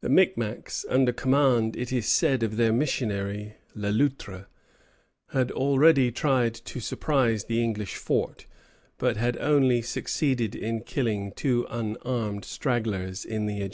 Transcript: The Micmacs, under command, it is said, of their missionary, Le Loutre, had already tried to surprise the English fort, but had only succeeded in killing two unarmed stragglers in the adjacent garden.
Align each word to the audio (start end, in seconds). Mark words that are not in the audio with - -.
The 0.00 0.08
Micmacs, 0.08 0.86
under 0.88 1.12
command, 1.12 1.76
it 1.76 1.92
is 1.92 2.08
said, 2.08 2.42
of 2.42 2.56
their 2.56 2.72
missionary, 2.72 3.56
Le 3.74 3.88
Loutre, 3.88 4.46
had 5.32 5.50
already 5.50 6.10
tried 6.10 6.54
to 6.54 6.80
surprise 6.80 7.44
the 7.44 7.62
English 7.62 7.96
fort, 7.96 8.46
but 8.96 9.18
had 9.18 9.36
only 9.36 9.82
succeeded 9.82 10.54
in 10.54 10.84
killing 10.84 11.32
two 11.32 11.66
unarmed 11.68 12.46
stragglers 12.46 13.26
in 13.26 13.44
the 13.44 13.56
adjacent 13.56 13.60
garden. 13.60 13.72